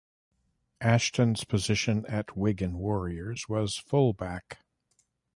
Ashton's 0.81 1.43
position 1.43 2.07
at 2.07 2.35
Wigan 2.35 2.79
Warriors 2.79 3.47
was 3.47 3.77
full-back. 3.77 4.57